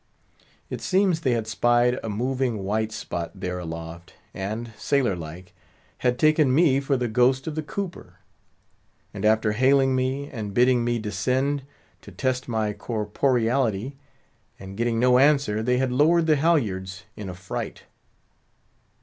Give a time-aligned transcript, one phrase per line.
[0.71, 5.53] It seems they had spied a moving white spot there aloft, and, sailor like,
[5.99, 8.15] had taken me for the ghost of the cooper;
[9.13, 11.65] and after hailing me, and bidding me descend,
[12.01, 13.95] to test my corporeality,
[14.59, 17.83] and getting no answer, they had lowered the halyards in affright.